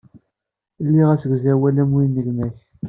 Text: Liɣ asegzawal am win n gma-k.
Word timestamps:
Liɣ 0.91 1.09
asegzawal 1.11 1.75
am 1.83 1.91
win 1.95 2.11
n 2.19 2.23
gma-k. 2.25 2.57